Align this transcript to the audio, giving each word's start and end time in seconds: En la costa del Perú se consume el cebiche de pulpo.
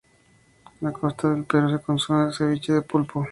En 0.65 0.73
la 0.87 0.91
costa 0.91 1.29
del 1.29 1.43
Perú 1.43 1.69
se 1.69 1.77
consume 1.77 2.23
el 2.23 2.33
cebiche 2.33 2.73
de 2.73 2.81
pulpo. 2.81 3.19